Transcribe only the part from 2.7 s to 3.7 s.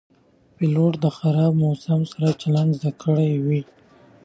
زده کړی وي.